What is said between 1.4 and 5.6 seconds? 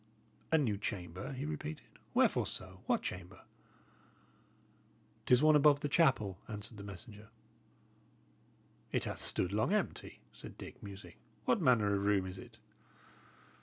repeated. "Wherefore so? What chamber?" "'Tis one